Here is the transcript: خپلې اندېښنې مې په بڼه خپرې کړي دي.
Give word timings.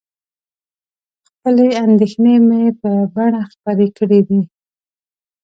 خپلې 1.29 1.67
اندېښنې 1.85 2.35
مې 2.47 2.63
په 2.81 2.91
بڼه 3.15 3.41
خپرې 3.51 3.87
کړي 3.97 4.19
دي. 4.27 4.41